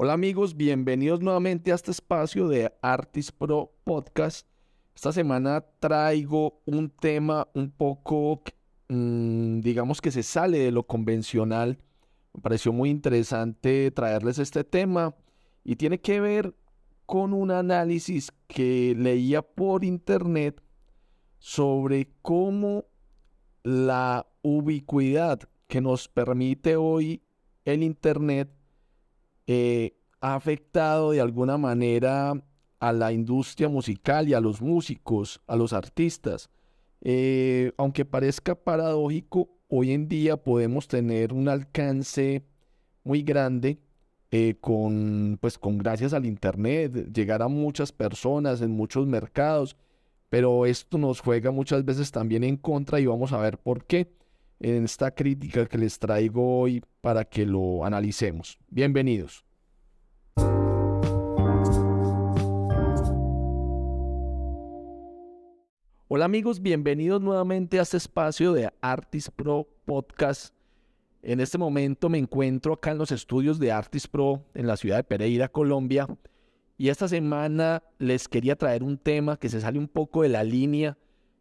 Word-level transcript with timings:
Hola 0.00 0.12
amigos, 0.12 0.56
bienvenidos 0.56 1.22
nuevamente 1.22 1.72
a 1.72 1.74
este 1.74 1.90
espacio 1.90 2.46
de 2.46 2.72
Artist 2.82 3.32
Pro 3.36 3.72
Podcast. 3.82 4.46
Esta 4.94 5.10
semana 5.10 5.64
traigo 5.80 6.62
un 6.66 6.88
tema 6.88 7.48
un 7.52 7.72
poco, 7.72 8.44
mm, 8.88 9.58
digamos 9.58 10.00
que 10.00 10.12
se 10.12 10.22
sale 10.22 10.60
de 10.60 10.70
lo 10.70 10.84
convencional. 10.84 11.78
Me 12.32 12.40
pareció 12.40 12.72
muy 12.72 12.90
interesante 12.90 13.90
traerles 13.90 14.38
este 14.38 14.62
tema 14.62 15.16
y 15.64 15.74
tiene 15.74 16.00
que 16.00 16.20
ver 16.20 16.54
con 17.04 17.34
un 17.34 17.50
análisis 17.50 18.30
que 18.46 18.94
leía 18.96 19.42
por 19.42 19.82
internet 19.82 20.62
sobre 21.40 22.12
cómo 22.22 22.84
la 23.64 24.28
ubicuidad 24.42 25.40
que 25.66 25.80
nos 25.80 26.06
permite 26.06 26.76
hoy 26.76 27.20
el 27.64 27.82
internet 27.82 28.48
eh, 29.48 29.94
ha 30.20 30.34
afectado 30.34 31.12
de 31.12 31.22
alguna 31.22 31.56
manera 31.56 32.34
a 32.80 32.92
la 32.92 33.12
industria 33.12 33.68
musical 33.68 34.28
y 34.28 34.34
a 34.34 34.40
los 34.40 34.60
músicos, 34.60 35.40
a 35.46 35.56
los 35.56 35.72
artistas. 35.72 36.50
Eh, 37.00 37.72
aunque 37.78 38.04
parezca 38.04 38.54
paradójico, 38.54 39.48
hoy 39.68 39.92
en 39.92 40.06
día 40.06 40.36
podemos 40.36 40.86
tener 40.86 41.32
un 41.32 41.48
alcance 41.48 42.44
muy 43.04 43.22
grande 43.22 43.78
eh, 44.30 44.56
con, 44.60 45.38
pues, 45.40 45.58
con 45.58 45.78
gracias 45.78 46.12
al 46.12 46.26
Internet, 46.26 47.10
llegar 47.14 47.40
a 47.40 47.48
muchas 47.48 47.90
personas 47.90 48.60
en 48.60 48.72
muchos 48.72 49.06
mercados, 49.06 49.76
pero 50.28 50.66
esto 50.66 50.98
nos 50.98 51.20
juega 51.20 51.50
muchas 51.52 51.86
veces 51.86 52.10
también 52.10 52.44
en 52.44 52.58
contra 52.58 53.00
y 53.00 53.06
vamos 53.06 53.32
a 53.32 53.38
ver 53.38 53.56
por 53.56 53.86
qué 53.86 54.12
en 54.60 54.84
esta 54.84 55.10
crítica 55.10 55.66
que 55.66 55.78
les 55.78 55.98
traigo 55.98 56.60
hoy 56.60 56.82
para 57.00 57.24
que 57.24 57.46
lo 57.46 57.84
analicemos. 57.84 58.58
Bienvenidos. 58.68 59.44
Hola 66.10 66.24
amigos, 66.24 66.62
bienvenidos 66.62 67.20
nuevamente 67.20 67.78
a 67.78 67.82
este 67.82 67.98
espacio 67.98 68.54
de 68.54 68.72
Artist 68.80 69.28
Pro 69.28 69.68
Podcast. 69.84 70.54
En 71.22 71.40
este 71.40 71.58
momento 71.58 72.08
me 72.08 72.18
encuentro 72.18 72.72
acá 72.72 72.92
en 72.92 72.98
los 72.98 73.12
estudios 73.12 73.58
de 73.58 73.72
Artist 73.72 74.06
Pro 74.06 74.42
en 74.54 74.66
la 74.66 74.76
ciudad 74.76 74.96
de 74.96 75.04
Pereira, 75.04 75.48
Colombia. 75.48 76.06
Y 76.78 76.88
esta 76.88 77.08
semana 77.08 77.82
les 77.98 78.26
quería 78.26 78.56
traer 78.56 78.82
un 78.82 78.96
tema 78.96 79.36
que 79.36 79.48
se 79.48 79.60
sale 79.60 79.78
un 79.78 79.88
poco 79.88 80.22
de 80.22 80.30
la 80.30 80.44
línea 80.44 80.96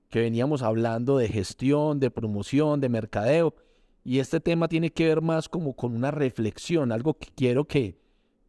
que 0.10 0.20
veníamos 0.22 0.62
hablando 0.62 1.18
de 1.18 1.28
gestión, 1.28 2.00
de 2.00 2.12
promoción, 2.12 2.80
de 2.80 2.90
mercadeo. 2.90 3.56
Y 4.04 4.20
este 4.20 4.40
tema 4.40 4.68
tiene 4.68 4.92
que 4.92 5.08
ver 5.08 5.22
más 5.22 5.50
como 5.50 5.76
con 5.76 5.96
una 5.96 6.12
reflexión, 6.12 6.92
algo 6.92 7.16
que 7.16 7.28
quiero 7.36 7.66
que 7.66 7.98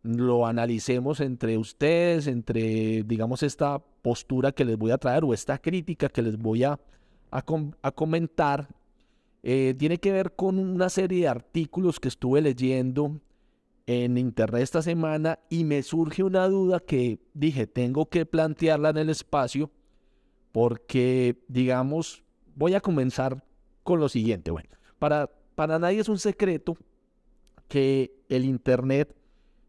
lo 0.03 0.47
analicemos 0.47 1.21
entre 1.21 1.59
ustedes, 1.59 2.29
entre, 2.29 3.03
digamos, 3.03 3.43
esta 3.43 3.79
postura 4.03 4.53
que 4.53 4.65
les 4.65 4.79
voy 4.79 4.93
a 4.93 4.99
traer 4.99 5.25
o 5.25 5.35
esta 5.35 5.59
crítica 5.59 6.09
que 6.09 6.23
les 6.23 6.39
voy 6.39 6.63
a, 6.63 6.79
a, 7.31 7.93
comentar. 7.93 8.69
Eh, 9.43 9.75
tiene 9.77 9.99
que 9.99 10.13
ver 10.13 10.35
con 10.35 10.59
una 10.59 10.89
serie 10.89 11.23
de 11.23 11.29
artículos 11.29 11.99
que 11.99 12.09
estuve 12.09 12.41
leyendo 12.41 13.21
en 13.87 14.19
internet 14.19 14.63
esta 14.63 14.83
semana 14.83 15.39
y 15.49 15.65
me 15.65 15.83
surge 15.83 16.23
una 16.23 16.47
duda 16.47 16.79
que 16.81 17.21
dije, 17.35 17.67
tengo 17.67 18.07
que 18.07 18.27
plantearla 18.27 18.91
en 18.91 18.99
el 18.99 19.11
espacio 19.11 19.71
porque, 20.53 21.43
digamos, 21.49 22.23
voy 22.55 22.75
a 22.75 22.81
comenzar 22.81 23.45
con 23.83 24.01
lo 24.01 24.09
siguiente. 24.09 24.51
Bueno, 24.51 24.69
para, 24.99 25.31
para 25.55 25.79
nadie 25.79 26.01
es 26.01 26.09
un 26.09 26.19
secreto 26.19 26.77
que 27.69 28.13
el 28.29 28.45
Internet 28.45 29.15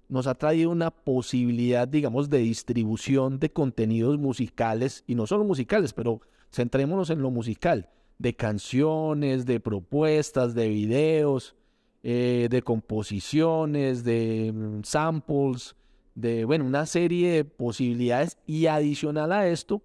nos 0.09 0.25
ha 0.25 0.35
traído 0.35 0.71
una 0.71 0.89
posibilidad, 0.89 1.87
digamos, 1.87 2.29
de 2.29 2.39
distribución 2.39 3.39
de 3.39 3.51
contenidos 3.51 4.17
musicales, 4.17 5.03
y 5.05 5.15
no 5.15 5.27
solo 5.27 5.43
musicales, 5.43 5.93
pero 5.93 6.21
centrémonos 6.51 7.11
en 7.11 7.21
lo 7.21 7.29
musical, 7.29 7.89
de 8.17 8.35
canciones, 8.35 9.45
de 9.45 9.59
propuestas, 9.59 10.55
de 10.55 10.67
videos, 10.67 11.55
eh, 12.01 12.47
de 12.49 12.61
composiciones, 12.63 14.03
de 14.03 14.51
mm, 14.51 14.83
samples, 14.83 15.75
de, 16.15 16.43
bueno, 16.43 16.65
una 16.65 16.85
serie 16.87 17.31
de 17.31 17.45
posibilidades, 17.45 18.37
y 18.47 18.65
adicional 18.65 19.31
a 19.31 19.47
esto, 19.47 19.81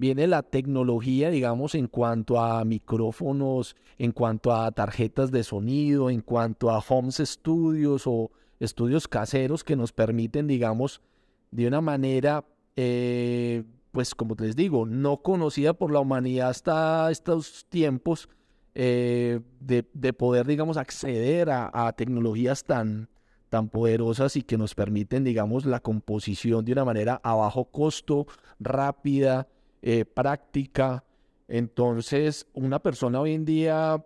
viene 0.00 0.26
la 0.26 0.42
tecnología, 0.42 1.28
digamos, 1.28 1.74
en 1.74 1.86
cuanto 1.86 2.40
a 2.40 2.64
micrófonos, 2.64 3.76
en 3.98 4.12
cuanto 4.12 4.50
a 4.54 4.72
tarjetas 4.72 5.30
de 5.30 5.44
sonido, 5.44 6.08
en 6.08 6.22
cuanto 6.22 6.70
a 6.70 6.78
homes 6.88 7.16
studios 7.18 8.04
o 8.06 8.30
estudios 8.60 9.06
caseros 9.06 9.62
que 9.62 9.76
nos 9.76 9.92
permiten, 9.92 10.46
digamos, 10.46 11.02
de 11.50 11.66
una 11.66 11.82
manera, 11.82 12.46
eh, 12.76 13.62
pues 13.92 14.14
como 14.14 14.34
les 14.36 14.56
digo, 14.56 14.86
no 14.86 15.18
conocida 15.18 15.74
por 15.74 15.92
la 15.92 16.00
humanidad 16.00 16.48
hasta 16.48 17.10
estos 17.10 17.66
tiempos, 17.68 18.30
eh, 18.74 19.40
de, 19.60 20.12
poder, 20.14 20.46
digamos, 20.46 20.78
acceder 20.78 21.50
a, 21.50 21.70
a 21.74 21.92
tecnologías 21.92 22.64
tan, 22.64 23.10
tan 23.50 23.68
poderosas 23.68 24.34
y 24.36 24.42
que 24.42 24.56
nos 24.56 24.74
permiten, 24.74 25.24
digamos, 25.24 25.66
la 25.66 25.80
composición 25.80 26.64
de 26.64 26.72
una 26.72 26.86
manera 26.86 27.20
a 27.22 27.34
bajo 27.34 27.66
costo, 27.66 28.26
rápida, 28.58 29.46
eh, 29.82 30.04
práctica. 30.04 31.04
Entonces, 31.48 32.46
una 32.54 32.78
persona 32.80 33.20
hoy 33.20 33.34
en 33.34 33.44
día 33.44 34.04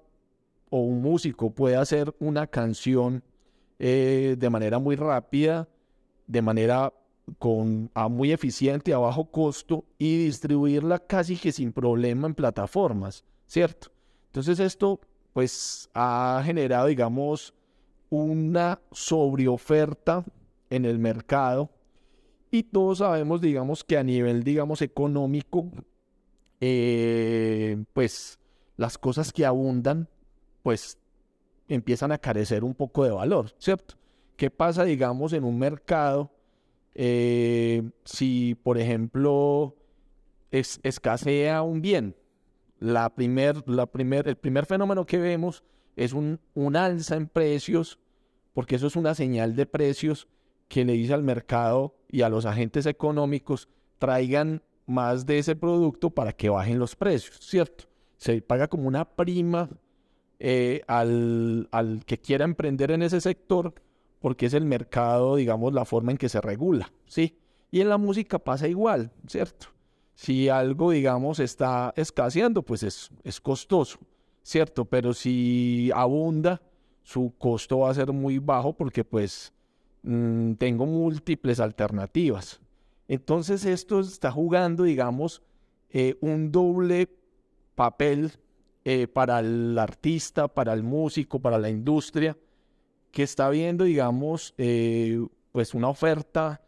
o 0.70 0.78
un 0.78 1.02
músico 1.02 1.50
puede 1.50 1.76
hacer 1.76 2.14
una 2.18 2.46
canción 2.46 3.22
eh, 3.78 4.36
de 4.38 4.50
manera 4.50 4.78
muy 4.78 4.96
rápida, 4.96 5.68
de 6.26 6.42
manera 6.42 6.92
con, 7.38 7.90
a 7.94 8.08
muy 8.08 8.32
eficiente, 8.32 8.92
a 8.92 8.98
bajo 8.98 9.30
costo 9.30 9.84
y 9.98 10.24
distribuirla 10.24 10.98
casi 11.00 11.36
que 11.36 11.52
sin 11.52 11.72
problema 11.72 12.26
en 12.26 12.34
plataformas, 12.34 13.24
¿cierto? 13.46 13.88
Entonces 14.26 14.58
esto 14.60 15.00
pues 15.32 15.90
ha 15.94 16.40
generado, 16.44 16.86
digamos, 16.86 17.54
una 18.10 18.80
sobreoferta 18.92 20.24
en 20.70 20.84
el 20.84 20.98
mercado 20.98 21.70
y 22.54 22.62
todos 22.62 22.98
sabemos, 22.98 23.40
digamos, 23.40 23.82
que 23.82 23.98
a 23.98 24.04
nivel, 24.04 24.44
digamos, 24.44 24.80
económico, 24.80 25.72
eh, 26.60 27.82
pues 27.92 28.38
las 28.76 28.96
cosas 28.96 29.32
que 29.32 29.44
abundan, 29.44 30.08
pues 30.62 30.96
empiezan 31.66 32.12
a 32.12 32.18
carecer 32.18 32.62
un 32.62 32.72
poco 32.72 33.02
de 33.02 33.10
valor, 33.10 33.52
¿cierto? 33.58 33.96
¿Qué 34.36 34.50
pasa, 34.50 34.84
digamos, 34.84 35.32
en 35.32 35.42
un 35.42 35.58
mercado 35.58 36.30
eh, 36.94 37.90
si, 38.04 38.54
por 38.62 38.78
ejemplo, 38.78 39.74
es, 40.52 40.78
escasea 40.84 41.60
un 41.62 41.82
bien? 41.82 42.14
La 42.78 43.16
primer, 43.16 43.68
la 43.68 43.86
primer, 43.86 44.28
el 44.28 44.36
primer 44.36 44.66
fenómeno 44.66 45.06
que 45.06 45.18
vemos 45.18 45.64
es 45.96 46.12
un, 46.12 46.38
un 46.54 46.76
alza 46.76 47.16
en 47.16 47.26
precios, 47.26 47.98
porque 48.52 48.76
eso 48.76 48.86
es 48.86 48.94
una 48.94 49.16
señal 49.16 49.56
de 49.56 49.66
precios 49.66 50.28
que 50.68 50.84
le 50.84 50.94
dice 50.94 51.14
al 51.14 51.22
mercado 51.22 51.94
y 52.08 52.22
a 52.22 52.28
los 52.28 52.46
agentes 52.46 52.86
económicos 52.86 53.68
traigan 53.98 54.62
más 54.86 55.26
de 55.26 55.38
ese 55.38 55.56
producto 55.56 56.10
para 56.10 56.32
que 56.32 56.48
bajen 56.48 56.78
los 56.78 56.96
precios, 56.96 57.38
¿cierto? 57.40 57.84
Se 58.16 58.40
paga 58.42 58.68
como 58.68 58.88
una 58.88 59.04
prima 59.04 59.68
eh, 60.38 60.82
al, 60.86 61.68
al 61.70 62.04
que 62.04 62.18
quiera 62.18 62.44
emprender 62.44 62.90
en 62.90 63.02
ese 63.02 63.20
sector 63.20 63.74
porque 64.20 64.46
es 64.46 64.54
el 64.54 64.64
mercado, 64.64 65.36
digamos, 65.36 65.74
la 65.74 65.84
forma 65.84 66.12
en 66.12 66.18
que 66.18 66.28
se 66.28 66.40
regula, 66.40 66.92
¿sí? 67.06 67.36
Y 67.70 67.80
en 67.80 67.88
la 67.88 67.98
música 67.98 68.38
pasa 68.38 68.68
igual, 68.68 69.12
¿cierto? 69.26 69.66
Si 70.14 70.48
algo, 70.48 70.92
digamos, 70.92 71.40
está 71.40 71.92
escaseando, 71.96 72.62
pues 72.62 72.82
es, 72.84 73.10
es 73.22 73.40
costoso, 73.40 73.98
¿cierto? 74.42 74.84
Pero 74.84 75.12
si 75.12 75.90
abunda, 75.94 76.62
su 77.02 77.34
costo 77.36 77.80
va 77.80 77.90
a 77.90 77.94
ser 77.94 78.12
muy 78.12 78.38
bajo 78.38 78.72
porque 78.72 79.04
pues 79.04 79.52
Mm, 80.04 80.54
tengo 80.54 80.84
múltiples 80.84 81.60
alternativas. 81.60 82.60
Entonces 83.08 83.64
esto 83.64 84.00
está 84.00 84.30
jugando, 84.30 84.84
digamos, 84.84 85.42
eh, 85.88 86.16
un 86.20 86.52
doble 86.52 87.08
papel 87.74 88.32
eh, 88.84 89.06
para 89.08 89.40
el 89.40 89.78
artista, 89.78 90.46
para 90.46 90.74
el 90.74 90.82
músico, 90.82 91.40
para 91.40 91.58
la 91.58 91.70
industria, 91.70 92.36
que 93.12 93.22
está 93.22 93.48
viendo, 93.48 93.84
digamos, 93.84 94.52
eh, 94.58 95.26
pues 95.52 95.72
una 95.72 95.88
oferta 95.88 96.60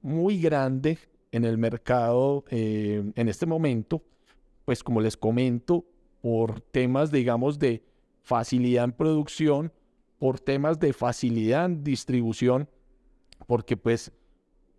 muy 0.00 0.40
grande 0.40 0.98
en 1.32 1.44
el 1.44 1.58
mercado 1.58 2.44
en 2.50 3.28
este 3.28 3.44
momento, 3.44 4.02
pues 4.64 4.84
como 4.84 5.00
les 5.00 5.16
comento, 5.16 5.84
por 6.20 6.60
temas, 6.60 7.10
digamos, 7.10 7.58
de 7.58 7.82
facilidad 8.22 8.84
en 8.84 8.92
producción, 8.92 9.72
por 10.24 10.40
temas 10.40 10.80
de 10.80 10.94
facilidad 10.94 11.66
en 11.66 11.84
distribución, 11.84 12.66
porque 13.46 13.76
pues 13.76 14.10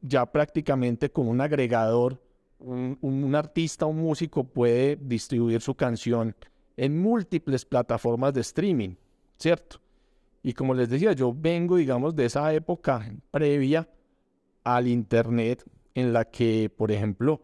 ya 0.02 0.26
prácticamente 0.26 1.12
con 1.12 1.28
un 1.28 1.40
agregador, 1.40 2.20
un, 2.58 3.36
artista, 3.36 3.86
un 3.86 3.98
músico 3.98 4.44
puede 4.44 4.96
distribuir 4.96 5.62
su 5.62 5.76
canción 5.76 6.36
en 6.76 7.00
múltiples 7.00 7.64
plataformas 7.64 8.34
de 8.34 8.42
streaming, 8.42 8.96
¿cierto? 9.38 9.80
Y 10.42 10.54
como 10.54 10.74
les 10.74 10.90
decía, 10.90 11.14
yo 11.14 11.32
vengo, 11.32 11.76
digamos, 11.76 12.16
de 12.16 12.26
esa 12.26 12.52
época 12.52 13.08
previa 13.30 13.88
al 14.64 14.88
Internet 14.88 15.64
en 15.94 16.12
la 16.12 16.26
que, 16.26 16.72
por 16.76 16.92
ejemplo, 16.92 17.40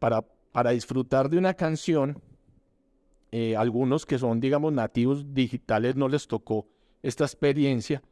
para, 0.00 0.22
para 0.50 0.72
disfrutar 0.72 1.30
de 1.30 1.38
una 1.38 1.54
canción, 1.54 2.20
eh, 3.30 3.54
algunos 3.56 4.06
que 4.06 4.18
son, 4.18 4.40
digamos, 4.40 4.72
nativos 4.72 5.32
digitales 5.32 5.94
no 5.94 6.08
les 6.08 6.26
tocó 6.26 6.73
esta 7.04 7.24
experiencia, 7.24 8.02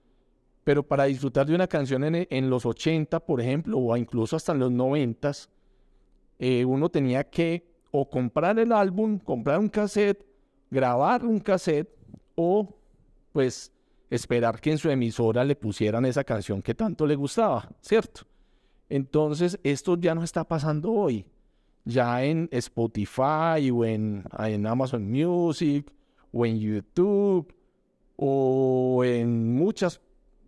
pero 0.64 0.82
para 0.82 1.04
disfrutar 1.04 1.46
de 1.46 1.54
una 1.54 1.66
canción 1.66 2.04
en, 2.04 2.26
en 2.28 2.50
los 2.50 2.66
80, 2.66 3.20
por 3.20 3.40
ejemplo, 3.40 3.78
o 3.78 3.96
incluso 3.96 4.36
hasta 4.36 4.52
en 4.52 4.58
los 4.58 4.70
90, 4.70 5.32
eh, 6.38 6.64
uno 6.64 6.88
tenía 6.90 7.24
que 7.24 7.66
o 7.90 8.08
comprar 8.08 8.58
el 8.58 8.70
álbum, 8.70 9.18
comprar 9.18 9.58
un 9.58 9.68
cassette, 9.68 10.24
grabar 10.70 11.24
un 11.24 11.40
cassette 11.40 11.88
o 12.34 12.76
pues 13.32 13.72
esperar 14.10 14.60
que 14.60 14.72
en 14.72 14.78
su 14.78 14.90
emisora 14.90 15.42
le 15.42 15.56
pusieran 15.56 16.04
esa 16.04 16.22
canción 16.22 16.60
que 16.60 16.74
tanto 16.74 17.06
le 17.06 17.16
gustaba, 17.16 17.68
¿cierto? 17.80 18.22
Entonces, 18.90 19.58
esto 19.62 19.96
ya 19.96 20.14
no 20.14 20.22
está 20.22 20.44
pasando 20.44 20.92
hoy 20.92 21.24
ya 21.84 22.22
en 22.22 22.48
Spotify 22.52 23.70
o 23.72 23.84
en, 23.84 24.22
en 24.38 24.66
Amazon 24.66 25.10
Music 25.10 25.90
o 26.30 26.44
en 26.44 26.58
YouTube 26.58 27.52
o 28.24 29.02
en 29.04 29.52
muchas 29.52 30.00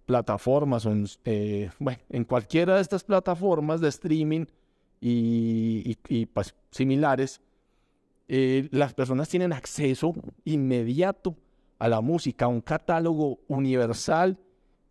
plataformas 0.06 0.86
o 0.86 0.92
en, 0.92 1.06
eh, 1.24 1.70
bueno, 1.80 1.98
en 2.08 2.24
cualquiera 2.24 2.76
de 2.76 2.80
estas 2.80 3.02
plataformas 3.02 3.80
de 3.80 3.88
streaming 3.88 4.46
y, 5.00 6.26
pues, 6.26 6.54
similares, 6.70 7.40
eh, 8.28 8.68
las 8.70 8.94
personas 8.94 9.28
tienen 9.28 9.52
acceso 9.52 10.14
inmediato 10.44 11.34
a 11.80 11.88
la 11.88 12.00
música, 12.00 12.44
a 12.44 12.48
un 12.48 12.60
catálogo 12.60 13.40
universal, 13.48 14.38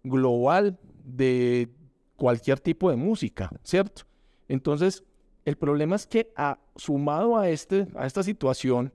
global 0.04 0.78
de 1.06 1.70
cualquier 2.18 2.60
tipo 2.60 2.90
de 2.90 2.98
música, 2.98 3.50
¿cierto? 3.64 4.02
Entonces, 4.50 5.06
el 5.46 5.56
problema 5.56 5.96
es 5.96 6.06
que 6.06 6.34
sumado 6.76 7.38
a, 7.38 7.48
este, 7.48 7.88
a 7.96 8.06
esta 8.06 8.24
situación, 8.24 8.92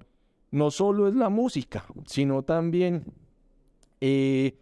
no 0.51 0.71
solo 0.71 1.09
es 1.09 1.15
la 1.15 1.31
música, 1.31 1.87
sino 2.05 2.43
también 2.43 3.07
eh, 4.01 4.57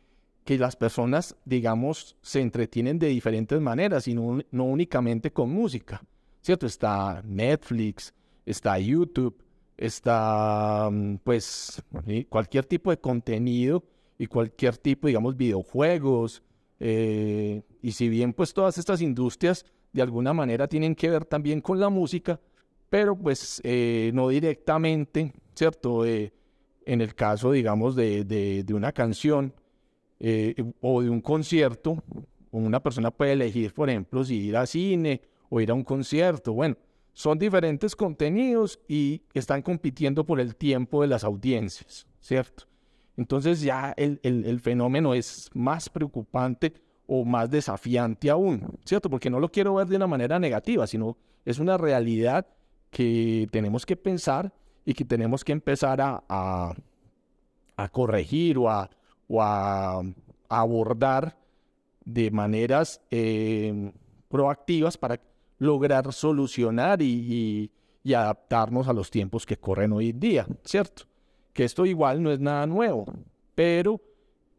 que 0.45 0.59
las 0.59 0.77
personas, 0.77 1.37
digamos, 1.45 2.17
se 2.23 2.41
entretienen 2.41 2.99
de 2.99 3.09
diferentes 3.09 3.61
maneras 3.61 4.07
y 4.09 4.15
no, 4.15 4.43
únicamente 4.53 5.33
con 5.33 5.51
música. 5.51 6.03
¿Cierto? 6.41 6.67
Está 6.67 7.21
Netflix, 7.25 8.15
está 8.45 8.79
YouTube, 8.79 9.37
está 9.77 10.89
mm, 10.91 11.17
pues 11.25 11.83
cualquier 12.29 12.65
tipo 12.65 12.91
de 12.91 12.99
contenido 12.99 13.83
y 14.19 14.29
cualquier 14.29 14.77
tipo, 14.79 15.09
digamos, 15.09 15.37
videojuegos. 15.37 16.43
Eh, 16.79 17.63
y 17.83 17.93
si 17.93 18.09
bien 18.09 18.33
pues 18.33 18.55
todas 18.55 18.79
estas 18.79 19.01
industrias 19.01 19.65
de 19.93 20.03
alguna 20.03 20.33
manera 20.33 20.69
tienen 20.69 20.95
que 20.95 21.11
ver 21.11 21.25
también 21.25 21.61
con 21.61 21.81
la 21.81 21.89
música, 21.89 22.39
pero 22.89 23.17
pues 23.17 23.61
eh, 23.65 24.11
no 24.15 24.29
directamente, 24.29 25.33
¿cierto? 25.55 26.05
En 26.87 27.01
el 27.01 27.15
caso, 27.15 27.53
digamos, 27.53 27.97
de, 27.97 28.65
una 28.73 28.93
canción 28.93 29.53
eh, 30.21 30.55
o 30.81 31.03
de 31.03 31.11
un 31.11 31.21
concierto, 31.21 32.03
una 32.51 32.83
persona 32.83 33.11
puede 33.11 33.33
elegir, 33.33 33.75
por 33.75 33.91
ejemplo, 33.91 34.25
si 34.25 34.37
ir 34.37 34.57
a 34.57 34.67
cine 34.67 35.21
o 35.51 35.61
ir 35.61 35.71
a 35.71 35.75
un 35.75 35.83
concierto. 35.83 36.55
Bueno, 36.55 36.77
son 37.13 37.39
diferentes 37.39 37.95
contenidos 37.95 38.79
y 38.89 39.23
están 39.35 39.63
compitiendo 39.63 40.25
por 40.25 40.41
el 40.41 40.55
tiempo 40.55 41.03
de 41.03 41.09
las 41.09 41.25
audiencias, 41.25 42.07
¿cierto? 42.21 42.65
Entonces 43.17 43.61
ya 43.61 43.93
el, 43.97 44.21
el 44.23 44.61
fenómeno 44.61 45.15
es 45.15 45.51
más 45.55 45.89
preocupante 45.89 46.73
o 47.07 47.25
más 47.25 47.51
desafiante 47.51 48.31
aún, 48.31 48.79
¿cierto? 48.85 49.11
Porque 49.11 49.31
no 49.31 49.41
lo 49.41 49.51
quiero 49.51 49.75
ver 49.75 49.87
de 49.87 49.97
una 49.97 50.07
manera 50.07 50.39
negativa, 50.39 50.87
sino 50.87 51.17
es 51.45 51.59
una 51.59 51.77
realidad 51.79 52.47
que 52.91 53.49
tenemos 53.51 53.87
que 53.87 53.97
pensar 53.97 54.53
y 54.87 54.95
que 54.95 55.05
tenemos 55.05 55.45
que 55.45 55.53
empezar 55.53 56.01
a, 56.01 56.23
a, 56.29 57.89
corregir 57.89 58.57
o 58.57 58.71
a, 58.71 58.89
a, 59.29 60.03
abordar 60.49 61.37
de 62.05 62.31
maneras 62.31 63.03
eh, 63.11 63.93
proactivas 64.29 64.97
para 64.97 65.21
lograr 65.59 66.13
solucionar 66.13 67.03
y, 67.03 67.71
y, 68.05 68.15
adaptarnos 68.15 68.87
a 68.87 68.93
los 68.93 69.11
tiempos 69.11 69.45
que 69.45 69.57
corren 69.57 69.93
hoy 69.93 70.11
en 70.11 70.21
día, 70.21 70.47
¿cierto? 70.65 71.03
Que 71.53 71.65
esto 71.65 71.85
igual 71.85 72.23
no 72.23 72.31
es 72.31 72.39
nada 72.39 72.65
nuevo, 72.65 73.05
pero 73.57 74.01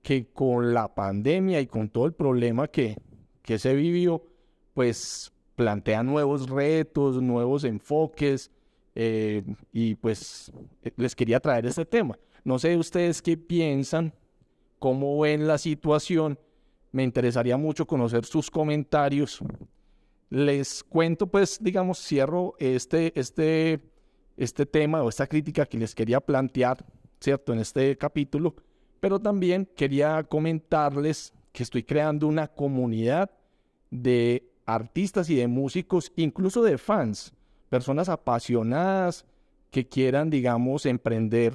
que 0.04 0.28
con 0.34 0.74
la 0.74 0.94
pandemia 0.94 1.62
y 1.62 1.68
con 1.68 1.88
todo 1.88 2.06
el 2.06 2.14
problema 2.14 2.68
que, 2.68 2.98
que 3.42 3.58
se 3.58 3.74
vivió, 3.74 4.22
pues 4.74 5.32
plantea 5.56 6.04
nuevos 6.04 6.50
retos, 6.50 7.22
nuevos 7.22 7.64
enfoques, 7.64 8.52
eh, 9.00 9.44
y 9.72 9.94
pues 9.96 10.52
eh, 10.82 10.92
les 10.96 11.16
quería 11.16 11.40
traer 11.40 11.68
este 11.68 11.86
tema. 11.86 12.18
No 12.44 12.58
sé 12.58 12.76
ustedes 12.76 13.22
qué 13.22 13.38
piensan, 13.38 14.12
cómo 14.80 15.20
ven 15.20 15.46
la 15.46 15.58
situación, 15.58 16.40
me 16.92 17.04
interesaría 17.04 17.58
mucho 17.58 17.86
conocer 17.86 18.26
sus 18.26 18.50
comentarios. 18.50 19.40
Les 20.30 20.84
cuento, 20.84 21.28
pues, 21.28 21.60
digamos, 21.62 22.00
cierro 22.00 22.56
este, 22.58 23.18
este, 23.20 23.80
este 24.36 24.66
tema 24.66 25.04
o 25.04 25.10
esta 25.10 25.28
crítica 25.28 25.66
que 25.66 25.78
les 25.78 25.94
quería 25.94 26.20
plantear, 26.20 26.84
¿cierto? 27.20 27.54
En 27.54 27.60
este 27.60 27.96
capítulo 27.98 28.56
pero 29.00 29.20
también 29.20 29.68
quería 29.76 30.24
comentarles 30.24 31.34
que 31.52 31.64
estoy 31.64 31.84
creando 31.84 32.28
una 32.28 32.48
comunidad 32.48 33.32
de 33.90 34.52
artistas 34.66 35.30
y 35.30 35.36
de 35.36 35.48
músicos, 35.48 36.12
incluso 36.16 36.62
de 36.62 36.78
fans, 36.78 37.34
personas 37.70 38.10
apasionadas 38.10 39.26
que 39.72 39.88
quieran, 39.88 40.30
digamos, 40.30 40.86
emprender 40.86 41.54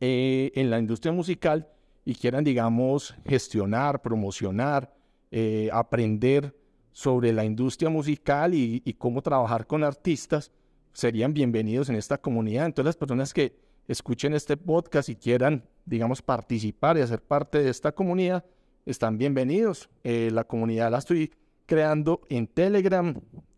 eh, 0.00 0.52
en 0.54 0.70
la 0.70 0.78
industria 0.78 1.12
musical 1.12 1.68
y 2.04 2.14
quieran, 2.14 2.44
digamos, 2.44 3.14
gestionar, 3.26 4.02
promocionar, 4.02 4.94
eh, 5.30 5.68
aprender 5.72 6.54
sobre 6.92 7.32
la 7.32 7.44
industria 7.44 7.90
musical 7.90 8.54
y, 8.54 8.80
cómo 8.98 9.20
trabajar 9.20 9.66
con 9.66 9.82
artistas, 9.82 10.52
serían 10.92 11.34
bienvenidos 11.34 11.88
en 11.88 11.96
esta 11.96 12.18
comunidad. 12.18 12.66
Entonces 12.66 12.86
las 12.86 12.96
personas 12.96 13.34
que 13.34 13.56
escuchen 13.88 14.32
este 14.32 14.56
podcast 14.56 15.08
y 15.08 15.16
quieran, 15.16 15.64
digamos, 15.84 16.22
participar 16.22 16.96
y 16.96 17.00
hacer 17.00 17.20
parte 17.20 17.62
de 17.62 17.70
esta 17.70 17.92
comunidad, 17.92 18.44
están 18.86 19.18
bienvenidos. 19.18 19.90
Eh, 20.04 20.30
la 20.32 20.44
comunidad 20.44 20.90
la 20.90 20.98
estoy 20.98 21.32
creando 21.66 22.20
en 22.28 22.46
Telegram 22.46 23.14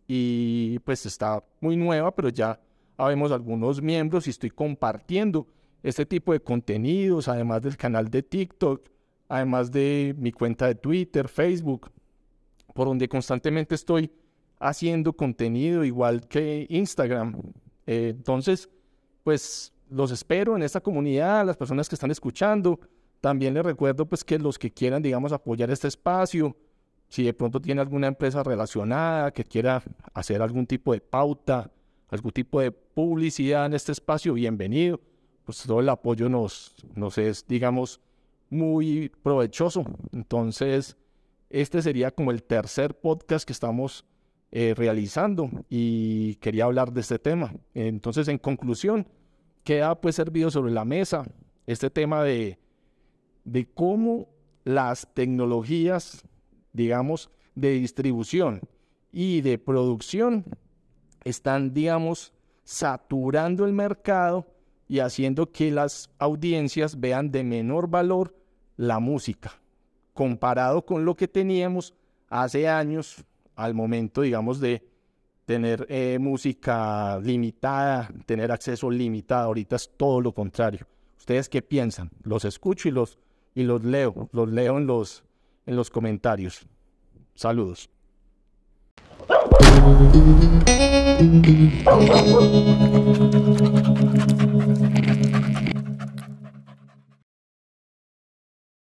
y 0.07 0.79
pues 0.79 1.05
está 1.05 1.43
muy 1.59 1.75
nueva, 1.75 2.15
pero 2.15 2.29
ya 2.29 2.59
habemos 2.97 3.31
algunos 3.31 3.81
miembros 3.81 4.27
y 4.27 4.29
estoy 4.29 4.49
compartiendo 4.49 5.47
este 5.83 6.05
tipo 6.05 6.33
de 6.33 6.39
contenidos, 6.39 7.27
además 7.27 7.61
del 7.61 7.77
canal 7.77 8.09
de 8.09 8.23
TikTok, 8.23 8.89
además 9.29 9.71
de 9.71 10.15
mi 10.17 10.31
cuenta 10.31 10.67
de 10.67 10.75
Twitter, 10.75 11.27
Facebook, 11.27 11.91
por 12.73 12.87
donde 12.87 13.07
constantemente 13.07 13.75
estoy 13.75 14.11
haciendo 14.59 15.13
contenido 15.13 15.83
igual 15.83 16.27
que 16.27 16.65
Instagram. 16.69 17.41
Eh, 17.85 18.13
entonces, 18.15 18.69
pues 19.23 19.73
los 19.89 20.11
espero 20.11 20.55
en 20.55 20.63
esta 20.63 20.81
comunidad, 20.81 21.45
las 21.45 21.57
personas 21.57 21.87
que 21.87 21.95
están 21.95 22.11
escuchando. 22.11 22.79
También 23.21 23.53
les 23.53 23.63
recuerdo 23.63 24.05
pues 24.05 24.23
que 24.23 24.37
los 24.37 24.59
que 24.59 24.71
quieran, 24.71 25.01
digamos, 25.01 25.31
apoyar 25.31 25.71
este 25.71 25.87
espacio, 25.87 26.55
si 27.09 27.23
de 27.23 27.33
pronto 27.33 27.61
tiene 27.61 27.81
alguna 27.81 28.07
empresa 28.07 28.43
relacionada 28.43 29.31
que 29.31 29.43
quiera 29.43 29.81
hacer 30.13 30.41
algún 30.41 30.67
tipo 30.67 30.93
de 30.93 31.01
pauta, 31.01 31.71
algún 32.09 32.31
tipo 32.31 32.59
de 32.61 32.71
publicidad 32.71 33.65
en 33.65 33.73
este 33.73 33.91
espacio, 33.91 34.33
bienvenido. 34.33 34.99
Pues 35.45 35.63
todo 35.63 35.79
el 35.79 35.89
apoyo 35.89 36.27
nos, 36.27 36.75
es, 37.17 37.47
digamos, 37.47 38.01
muy 38.49 39.09
provechoso. 39.23 39.85
Entonces, 40.11 40.97
este 41.49 41.81
sería 41.81 42.11
como 42.11 42.31
el 42.31 42.43
tercer 42.43 42.99
podcast 42.99 43.45
que 43.45 43.53
estamos 43.53 44.05
eh, 44.51 44.73
realizando 44.75 45.49
y 45.69 46.35
quería 46.35 46.65
hablar 46.65 46.91
de 46.91 47.01
este 47.01 47.19
tema. 47.19 47.53
Entonces, 47.73 48.27
en 48.27 48.37
conclusión, 48.37 49.07
queda 49.63 49.99
pues 49.99 50.15
servido 50.15 50.51
sobre 50.51 50.71
la 50.71 50.83
mesa 50.85 51.25
este 51.65 51.89
tema 51.89 52.23
de, 52.23 52.57
de 53.43 53.65
cómo 53.65 54.29
las 54.63 55.07
tecnologías, 55.13 56.25
digamos, 56.77 57.29
de 57.55 57.71
distribución 57.71 58.61
y 59.11 59.41
de 59.41 59.57
producción 59.57 60.45
están, 61.25 61.73
digamos, 61.73 62.31
saturando 62.63 63.65
el 63.65 63.73
mercado 63.73 64.45
y 64.87 64.99
haciendo 64.99 65.51
que 65.51 65.71
las 65.71 66.09
audiencias 66.19 66.99
vean 66.99 67.31
de 67.31 67.43
menor 67.43 67.89
valor 67.89 68.35
la 68.77 68.99
música, 68.99 69.59
comparado 70.13 70.85
con 70.85 71.03
lo 71.03 71.15
que 71.15 71.27
teníamos 71.27 71.93
hace 72.29 72.69
años 72.69 73.25
al 73.55 73.73
momento, 73.73 74.21
digamos, 74.21 74.59
de 74.59 74.87
tener 75.45 75.85
eh, 75.89 76.17
música 76.19 77.19
limitada, 77.19 78.09
tener 78.25 78.51
acceso 78.51 78.91
limitado. 78.91 79.47
Ahorita 79.47 79.77
es 79.77 79.89
todo 79.97 80.21
lo 80.21 80.31
contrario. 80.31 80.85
¿Ustedes 81.17 81.49
qué 81.49 81.61
piensan? 81.61 82.11
Los 82.23 82.45
escucho 82.45 82.87
y 82.87 82.91
los, 82.91 83.17
y 83.55 83.63
los 83.63 83.83
leo, 83.83 84.29
los 84.31 84.49
leo 84.49 84.77
en 84.77 84.85
los, 84.85 85.23
en 85.67 85.75
los 85.75 85.91
comentarios. 85.91 86.65
Saludos. 87.35 87.91